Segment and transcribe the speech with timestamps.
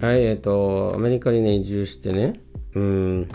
[0.00, 2.40] はい、えっ、ー、と、アメリカにね、移住してね、
[2.74, 3.28] うん、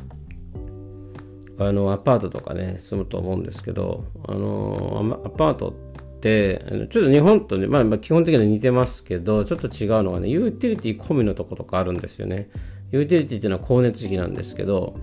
[1.60, 12.50] あの、アパートとかね、住むと思うんですけど、あの、アパートって、ちょっと日本とね、まあ、基本的には似てますけど、ちょっと違うのがね、ユーティリティ込みのとことかあるんですよね。
[12.92, 14.96] ユーティリティっていうのは光熱費なんですけど、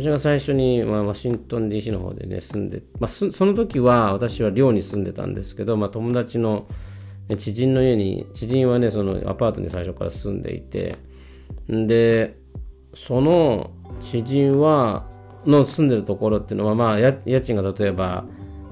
[0.00, 6.66] 私が最初に、まあ、ワシントン DC の方でね、住んで、まあ、その時は私は寮に住んでたんですけど、まあ、友達の
[7.36, 10.96] 知人の家に、知人はね、そのアパートに最初から住んでいて、
[11.68, 12.38] で、
[12.94, 15.06] その知人は、
[15.44, 18.24] の住んでるところっていうのは、まあ、家賃が例えば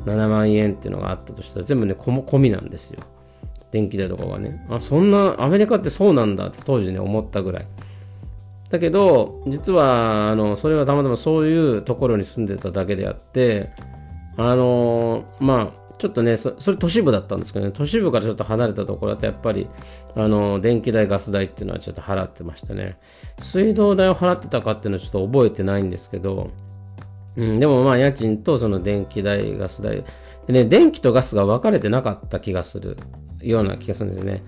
[0.05, 3.00] 7万円っていうのがあったとしたら、全部ね、込みなんですよ。
[3.70, 4.64] 電気代とかがね。
[4.70, 7.66] あ、そんな、アメリカってそうなんだって当時ね、思ったぐらい。
[8.70, 13.70] だけど、実は、あの、それはたまたまそういうところに住んでただけであって、
[14.36, 19.69] あの、まあ、ちょっとねそ、それ都市部だったんですけどね、都市部からちょっと離れたところだとやっぱり、
[20.14, 22.98] あの、電気代、ガス代っていうのはちょっと払ってましたね。
[23.39, 26.50] 水道代を払ってたかっていうのはちょっと覚えてないんですけど、
[27.36, 30.05] うん、でもまあ家賃とその電気代、ガス代、
[30.46, 32.96] でね、電気とガスが分かれてなかった気がする
[33.41, 34.42] ような気がするんですね。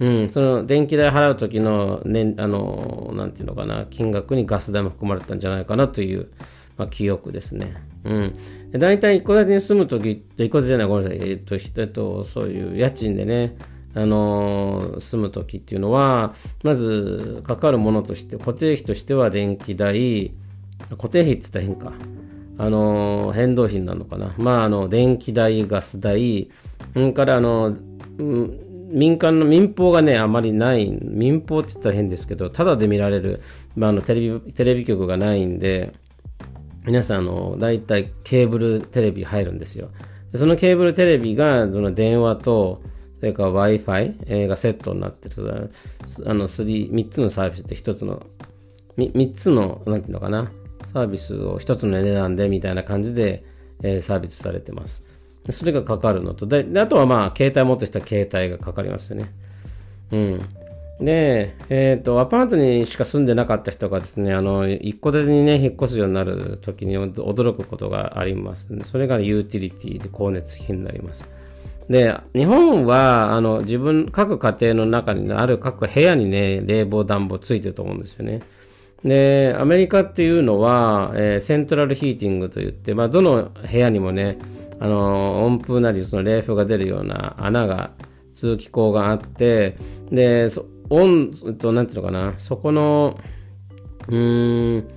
[0.00, 6.30] うん、その電気代払う時の、ね、あの、なんていうのかな、金額にガス代も含まれたんじゃないかなという、
[6.78, 7.74] まあ、記憶ですね。
[8.04, 8.34] うん。
[8.72, 11.30] 大体一戸建てに住むときって、一戸建てじゃない、ごめんなさい。
[11.30, 13.56] えっと、えっと、そういう家賃でね、
[13.94, 20.32] あのー、住むときっていうのは、まず、かかるものとして、固定費としては電気代、
[20.92, 21.92] 固定費って言ったら変か。
[22.56, 24.34] あの、変動費なのかな。
[24.38, 26.48] まあ、あの、電気代、ガス代、
[26.94, 27.76] うんから、あの、
[28.18, 33.40] うん、民間の民放がね、あまりない、民放って言ったら変ですけど、ただで見られる、
[33.76, 35.92] まあ、あのテレビ、テレビ局がないんで、
[36.86, 39.90] 皆さん、あの、大体ケーブルテレビ入るんですよ。
[40.34, 42.82] そのケーブルテレビが、その電話と、
[43.18, 45.70] それから Wi-Fi がセットになってる、
[46.26, 48.22] あの、3、3つのサービスって1つの、
[48.96, 50.50] 3, つの、なんていうのかな、
[50.86, 53.44] サービスを1つの値段でみたいな感じで、
[53.82, 55.04] えー、サービスされてます。
[55.48, 59.30] それがかかるのと、であとはまあ、携帯持ってきた携帯がかかりますよね。
[60.12, 60.40] うん。
[61.00, 71.26] で、えっ、ー、と、アパートにしか住んでなかった人がですね、あの、一戸建てにね、引っ越すようになる時に驚くことがあります、それがユーティリティで光熱費になります。
[71.88, 78.42] で、日本は、あの、自分、各家庭の中にある各部屋にね、冷房暖房ついてると思うんですよね。
[79.02, 84.38] で、アメリカっていうのは、えー、セントラルヒーティングといって、まあ、どの部屋にもね、
[84.80, 87.92] あの、温風なり、その冷風が出るような穴が、
[88.32, 89.76] 通気口があって、
[90.10, 90.48] で、
[90.88, 93.18] 温、と、なんていうのかな、そこの、
[94.08, 94.88] うーん、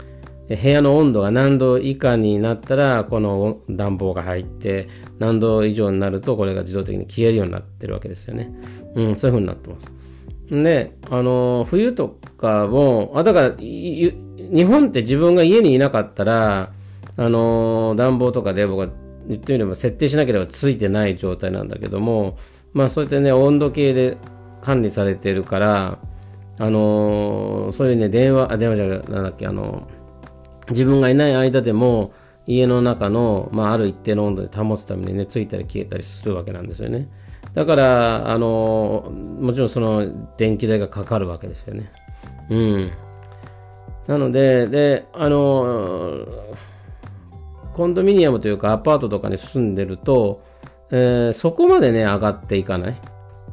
[0.47, 4.87] 部屋の温度が何度以下になったら、この暖房が入って、
[5.19, 8.53] 何度以上になると、これが自動的に消えるようになってるわけですよね。
[8.95, 9.91] うん、そういう風になってます。
[10.49, 14.13] で、あの、冬とかも、あ、だから、日
[14.65, 16.71] 本って自分が家にいなかったら、
[17.15, 18.89] あの、暖房とか冷房が
[19.27, 22.37] 言ってみれば設定しなければついてない状態なんだけども、
[22.73, 24.17] まあそうやってね、温度計で
[24.61, 25.99] 管理されてるから、
[26.59, 32.13] あのー、そういうね、電話、あ、電話じゃなんだっけ、あのー、自分がいない間でも、
[32.45, 37.09] 家の中の、まあ、ある一定の温度で保つためにね、ついたり消えたりするわけなんですよね。
[37.53, 41.91] だから、あのー、もちろんその電気代がかかるわけですよね。
[42.49, 42.91] うん。
[44.07, 46.25] なので、で、あの
[47.73, 50.43] コンドミニアムというかアパートとかに住んでると、
[50.91, 53.01] えー、そこまでね、上がっていかない。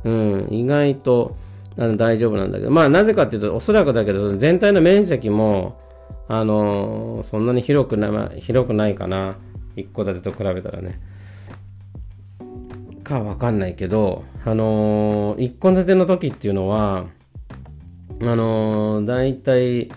[0.05, 1.37] うん、意外と
[1.77, 5.81] あの大丈夫なんだけど、まあなぜかっていうと、おそらくだけど、全体の面積も、
[6.29, 9.37] あのー、そんなに広くない、まあ、広くないかな。
[9.77, 11.01] 一戸建てと比べたらね。
[13.03, 17.07] かわかんないけど、あのー、一戸建ての時っていうのは、
[18.21, 19.91] あのー、大体、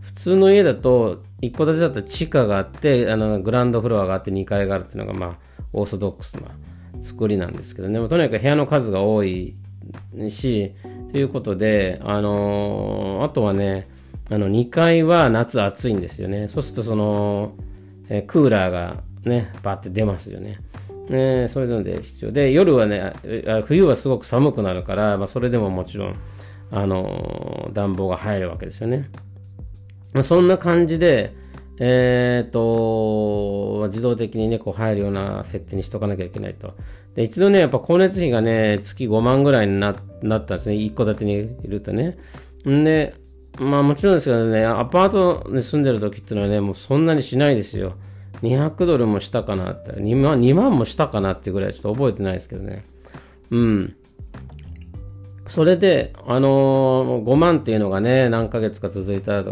[0.00, 5.38] 普通の家だと、一戸建てだと地下があって、あの、グランドフロアがあって2階があるっていうのが、まあ、
[5.72, 6.48] オーソドックスな
[7.00, 9.56] 作りなんですけどね、とにかく部屋の数が多い
[10.28, 10.72] し、
[11.12, 13.88] ということで、あのー、あとはね、
[14.30, 16.48] あの、2階は夏暑いんですよね。
[16.48, 17.52] そうすると、その、
[18.08, 20.58] え、クーラーがね、バーって出ますよね。
[21.08, 23.12] ね、そういうので必要で、夜はね、
[23.66, 26.16] 冬はすごく寒くなるから、まあ、それでももちろん、
[26.70, 29.10] あのー、暖房が入るわけですよね。
[30.14, 31.34] まあ、そんな感じで、
[31.78, 36.74] えっ、と、自動的にね、こう入るような設定にしとかなきゃいけないと。
[37.16, 40.76] で、一度ね、やっぱ光熱費がね、月5万ぐらいになったんですね。
[40.76, 42.16] 一戸建てにいるとね。
[42.68, 43.14] んで、
[43.58, 47.94] まあもちろんですけどね、アパートに住んでる時っていうのはね、もうそんなにしないですよ。
[48.42, 52.84] 200ドルもしたかなって、2万 ,2 万もしたかなってぐらいちょっと覚えてないですけどね。
[53.50, 53.96] うん。
[55.48, 59.42] それで、あのー、5万っていうのがね、何ヶ月か続いた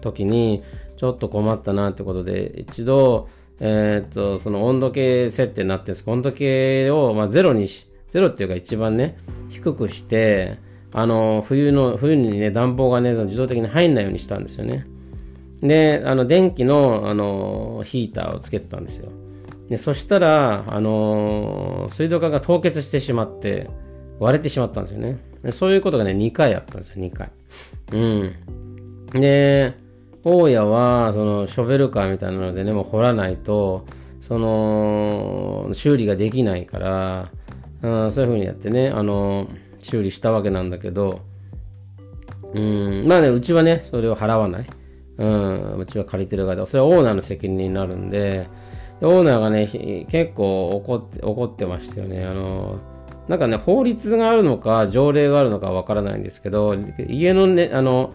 [0.00, 0.62] 時に、
[0.96, 3.28] ちょっと困ったなってことで、一度、
[3.60, 9.16] えー、と、その温度計設定になってるんです温度計を、まあ、ゼロにし、ゼロっていうか一番ね、
[9.48, 10.58] 低くして、
[10.92, 14.86] あの、冬の、冬にね、暖房がね、自動的に入んないようにしたんですよね。
[15.60, 19.10] で、あの、電気の、あの、ヒーターをつけてたんですよ。
[19.68, 23.68] で、そしたら、あの、水道管が凍結してしまって、
[24.18, 25.18] 割れてしまったんですよね。
[25.52, 27.30] そういうことがね、2回あったんですよ、2回。
[27.92, 28.32] うん。
[29.12, 29.74] で、
[30.30, 33.86] 大家は、その、ショベルカーみたいなのでね、もう掘らないと、
[34.20, 37.30] その、修理ができないから、
[37.82, 39.48] うん、そういう風にやってね、あの、
[39.78, 41.20] 修理したわけなんだけど、
[42.52, 44.66] うん、まあね、うちはね、それを払わない。
[45.18, 48.48] うん、うちは借りてる側で、それはオーナーの責任になるんで、
[49.00, 52.24] でオーナーがね、結構怒って、怒ってましたよね。
[52.24, 52.78] あの、
[53.28, 56.74] なんかね、法律があるのか、条例があるのかわからないんですけど、
[57.08, 58.14] 家のね、あの、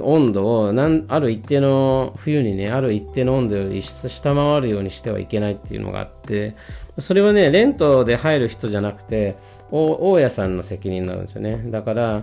[0.00, 6.56] 温度をなんある一定の冬にねある一定の温度より下回るようにしてはいけないっていうのがあって
[6.98, 9.36] それはねレントで入る人じゃなくて
[9.70, 11.62] 大家さんの責任になるんですよね。
[11.70, 12.22] だから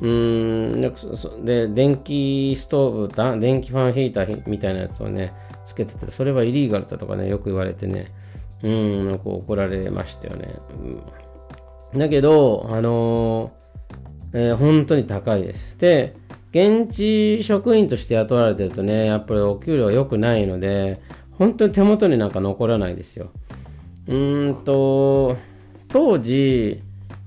[0.00, 0.80] うん
[1.44, 5.34] で電気ストーブ電気ファンヒーターみたいなやつをね
[5.64, 8.12] つけててそれはイリーガルだとかねよく言われてね
[8.62, 10.54] うんこう怒られましたよね、
[11.92, 15.76] うん、だけどあのー、えー、本当に高いです。
[15.78, 16.16] で
[16.52, 21.00] 現地職員として雇われてるとね、やっぱりお給料良くないので、
[21.38, 23.30] 本当に手元になんか残らないですよ。
[24.08, 25.36] うーんと、
[25.88, 26.82] 当時、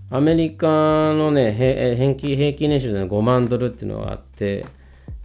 [0.09, 0.67] アメリカ
[1.13, 1.53] のね、
[1.97, 4.65] 平均平均年収で5万ドルっていうのがあって、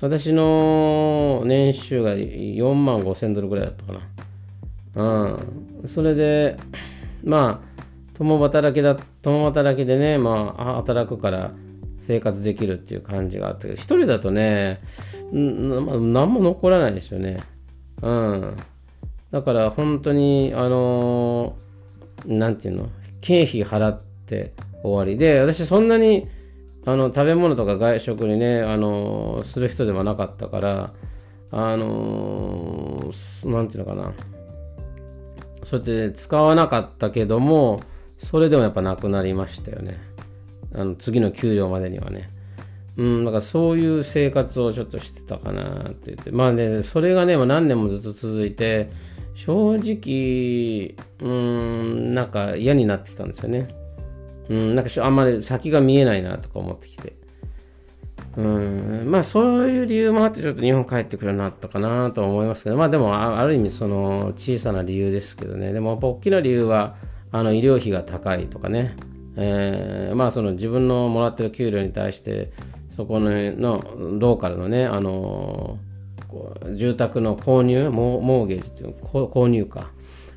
[0.01, 4.01] 私の年収が4万5千ドルぐらいだったかな。
[4.95, 5.89] うん。
[5.89, 6.57] それで、
[7.25, 11.51] まあ、共働きだ、共働きでね、まあ、働くから、
[12.01, 14.81] 生活できるっていう感じがあったけど、一人だとね、
[15.33, 17.41] 何も残らないですよね。
[18.03, 18.57] うん。
[19.31, 22.89] だから本当に、あのー、なんていうの、
[23.21, 24.53] 経費払って
[24.83, 26.29] 終わりで、私そんなに、
[26.87, 30.93] あの、食べ物とか外食にね、あのー、する人ではなかったから、
[31.51, 34.13] あのー、なんていうのかな。
[35.63, 37.81] そうやって使わなかったけども、
[38.17, 40.08] それでもやっぱなくなりましたよね。
[40.75, 42.31] あの次の給料までにはね。
[42.97, 46.31] うん、だからそういう生活をちょっとしてたかなって言って。
[46.33, 48.91] まあね、それがね、何年もずっと続いて、
[49.35, 53.69] 正直、うん、なんか嫌になってきたんですよね。
[54.49, 57.15] うん、なんかあんまり先が見えないなとか思ってきて。
[58.37, 65.73] うん、まあそういう理由もあってちょっと日本帰ってくるようになったかなと思いますけど、まあでもある意味その小さな理由ですけどね。
[65.73, 66.97] でも大きな理由は、
[67.31, 68.97] あの医療費が高いとかね。
[69.41, 72.51] えー、まあその自分のもらってる給料に対して
[72.91, 73.81] そこのの
[74.19, 79.91] ローカルのね、あのー、住宅の購入モーゲージっていう購入か。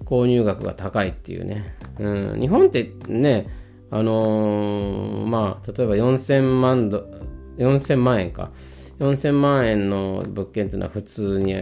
[0.06, 3.48] 購入額が高いっていうね、うん、日本ってね
[3.89, 7.06] あのー、まあ例えば4000万ド
[7.57, 8.51] 4000万円か。
[9.00, 11.56] 4000万円の物件っていうのは普通に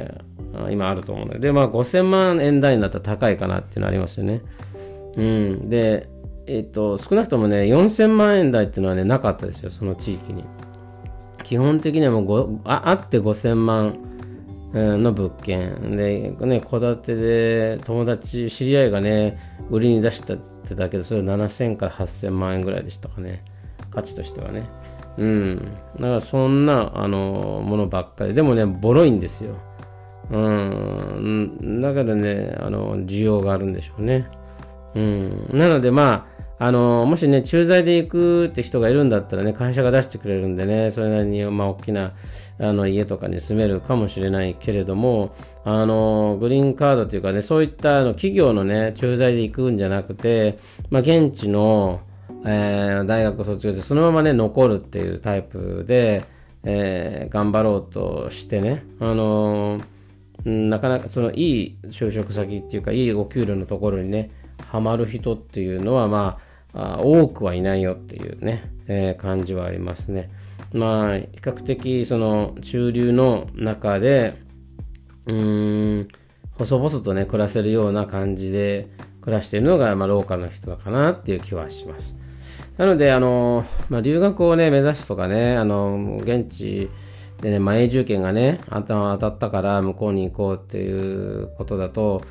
[0.71, 4.41] 今あると思うのででまあ5000万円台になったら高いかなっていうのありますよね。
[5.15, 5.69] うん。
[5.69, 6.09] で
[6.49, 10.43] えっ、と、少なくともね、4000万円台っていうのはね、なかったですよ、その地域に。
[11.43, 13.99] 基本的にはもうああって5000万
[14.73, 19.37] の物件で、ね、戸建てで友達、知り合いがね、
[19.69, 23.43] 売りに出したってだけど、それ7000から8000万円ぐらいでしたかね。
[23.91, 24.67] 価値としてはね。
[25.19, 25.57] うん。
[25.97, 28.33] だからそんな、あの、ものばっかり。
[28.33, 29.55] でもね、ボロいんですよ。
[30.31, 31.79] うん。
[31.81, 34.27] だからね、あの、需要があるんでしょうね。
[34.95, 35.49] うん。
[35.53, 42.13] なのでまあ、あの、もしね、駐在で行くって人がいるんだったらね、会社が出してくれるんでね、それなりに、まあ、大きな、
[42.59, 50.57] あの、家とかに住めるかもしれないけれども、あの、グリーンカードっていうかね、そういったあの企業のね、駐在で行くんじゃなくて、
[50.89, 52.01] まあ、現地の、
[52.45, 56.25] えー、大学を卒業して、そのままね、残るっていうタイプで、
[56.63, 59.79] えー、頑張ろうとしてね、あの
[60.45, 64.31] なかなかそのいい就職先っていうか、いいお給料のところにね、
[64.67, 70.29] ハマる人っていうのは、まあ、あ多くはいないよっていうね、えー、感じはありますね。
[70.73, 74.35] まあ、比較的その中流の中で、
[75.25, 76.07] うーん、
[76.53, 78.87] 細々とね、暮らせるような感じで
[79.21, 82.15] 暮らしているのが、まあ、ローカルの人かなっていう気はします。
[82.77, 86.89] なので、あの、まあ、留学をね、目指すとかね、あの、現地
[87.41, 92.21] でね、まあ、永住権がね、当たったから向こうに行こうっていうことだと、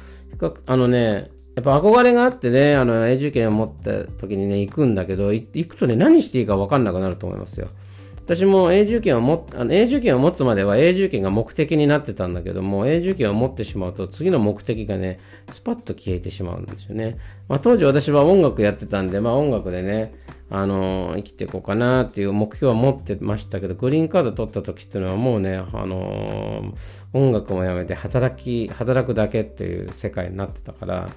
[0.67, 7.67] あのね、やっぱ憧れがあってね、あの永住権を持った時にね、行くんだけど、行くとね、何していいか分かんなくなると思いますよ。
[8.15, 15.19] 私も永住権を持あの永住権を持つまでは永住権が目的になってたんだけども、永住権を持ってしまうと次の目的がね、
[15.51, 17.19] スパッと消えてしまうんですよね。
[17.49, 20.15] まあ、当時私は音楽やってたんで、まあ音楽でね、
[20.51, 26.75] あの生きていこうかなっていう目標は持ってましたけど、グリーンカード取った時っていうのはもうね、あの
[27.13, 31.09] 音楽もやめて働き、働くだけっていう世界になってたから、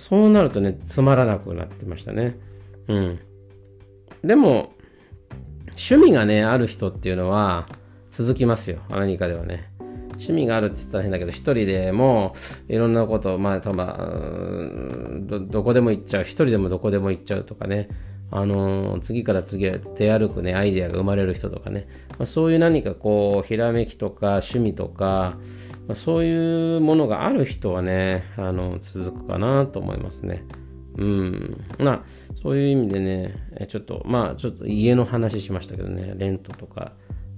[0.00, 2.36] そうなるとね、つまらなくなってましたね。
[2.88, 3.18] うん。
[4.24, 4.72] でも、
[5.70, 7.68] 趣味がね、ある人っていうのは
[8.08, 8.78] 続きますよ。
[8.88, 9.70] 何かではね。
[10.12, 12.34] 趣味があるって言ったら変だけど、一人でも
[12.68, 13.96] いろんなこと、まあ、たま
[15.26, 16.22] ど、どこでも行っちゃう。
[16.22, 17.88] 一人でもどこでも行っちゃうとかね。
[18.30, 21.88] あのー、次から次へ出歩くね、アイデアが生まれる人とかね。
[22.10, 25.36] まあ、そういう何かこう、ひらめきとか趣味とか、
[25.88, 30.44] まあ、そういうものがある人はね、あの、続くかなと思いますね。
[30.96, 31.64] うん。
[31.78, 32.02] まあ、
[32.42, 36.92] そういう意味でね、ちょっと、まあ、ちょっと家の話しましたけどね、レントとか。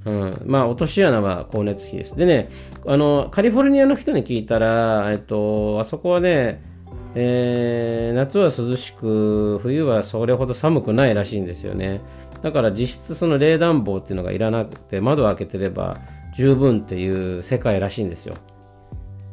[0.05, 0.43] うん。
[0.45, 2.17] まあ、落とし穴は光熱費です。
[2.17, 2.49] でね、
[2.87, 6.72] あの、カリフォルニアの人に聞いたら、えっと、あそこはね、
[7.15, 12.01] えー、夏は涼しく、冬はそれほど寒くないらしいんですよね。
[12.43, 15.99] だから実質その冷暖房っていうのがいらなくて、窓を開けてれば
[16.35, 18.35] 十分っていう世界らしいんですよ。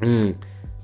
[0.01, 0.35] うん。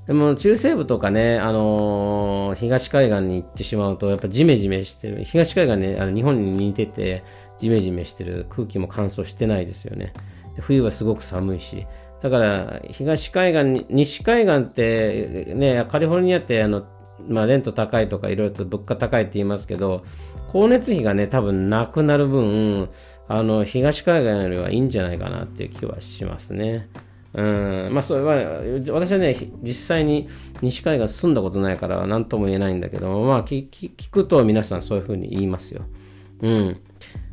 [0.07, 5.23] でも中西部とかね、あのー、東海岸に行ってしまうと、やっぱジメジメしてる。
[5.23, 7.23] 東海岸ね、あの日本に似てて、
[7.59, 8.45] ジメジメしてる。
[8.49, 10.13] 空気も乾燥してないですよね。
[10.55, 11.87] で冬はすごく寒いし。
[12.21, 16.85] だから、東海岸西海岸って、ね、カリフォルニアって、あの、
[17.27, 20.03] まあ、レント高いとか、いろいろと物価高いって言いますけど、
[20.47, 22.89] 光熱費がね、多分なくなる分、
[23.27, 26.89] あの、東海岸よりはいいんじゃないかなっていう気はしますね。
[27.33, 28.61] うんまあ、それは
[28.93, 30.29] 私はね、実際に
[30.61, 35.81] 西海岸住んだことないから何とも言えないんだけど、まあ聞、聞くと皆さんそういうふうに言いますよ。
[36.41, 36.81] うん。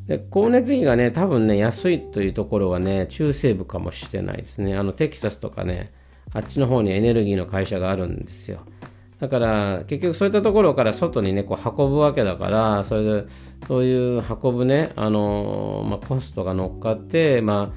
[0.06, 4.76] で、光熱費がね、多分ね、安いというところはね、中西部かもしれないですね。
[4.76, 5.92] あの、テキサスとかね、
[6.32, 8.60] あっちの方にエネルギーの会社があるんですよ。
[9.20, 13.24] だから、結局そういったところから外にね、こう運ぶわけだから、それで、
[13.68, 17.76] そういう運ぶね、あのまあ、コストが乗っかって、まあ、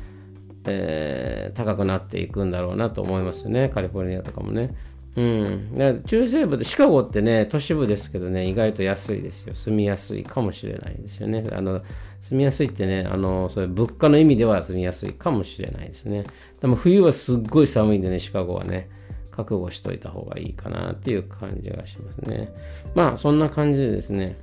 [0.65, 4.73] えー、高くなっていくんだろうなと思いますよね、カリフォルニアとかもね。
[5.15, 9.55] うん、中西部で、シカゴってね、都市部ですけどね、意外と安いですよ。
[9.55, 11.47] 住みやすいかもしれないですよね。
[11.53, 11.81] あの
[12.19, 16.25] 住みやすいってね、あのそういう物価の意味では住みやすいかもしれないですね。
[16.59, 18.89] でも冬はすっごい寒いんでね、シカゴはね、
[19.31, 22.53] 覚悟しといた方がいいかなっていう感じがしますね。
[22.93, 24.37] まあ、そんな感じでですね、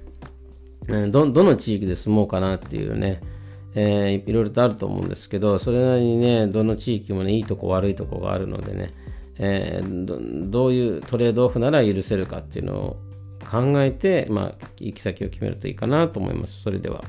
[0.86, 3.20] ど、どの地域で住もうかなっていうね、
[3.74, 8.92] えー、いろいろとあると思うんですけど、それなりにね、どの地域もね、いいとこ悪いとこがあるのでね、
[9.38, 10.18] えー、ど
[10.50, 13.00] どういうトレードオフなら許せるかっていうのを
[13.50, 16.62] 考えて、まあ、行き先を決めるといいかなと思います。
[16.62, 17.04] それでは。